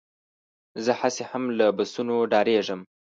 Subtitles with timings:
[0.85, 2.81] زه هسې هم له بسونو ډارېږم.